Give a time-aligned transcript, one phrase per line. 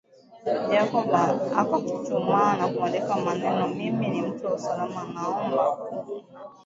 [0.71, 1.09] Jacob
[1.61, 6.53] akachuchumaa na kuandika manenomimi ni mtu wa usalama naomba kuona ulimi wako